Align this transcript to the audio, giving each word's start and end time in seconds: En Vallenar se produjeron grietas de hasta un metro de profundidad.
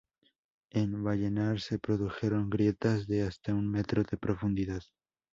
En 0.71 1.03
Vallenar 1.03 1.59
se 1.61 1.77
produjeron 1.77 2.49
grietas 2.49 3.05
de 3.05 3.21
hasta 3.21 3.53
un 3.53 3.69
metro 3.69 4.01
de 4.03 4.17
profundidad. 4.17 4.81